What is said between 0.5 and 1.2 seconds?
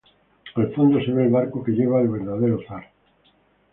Al fondo se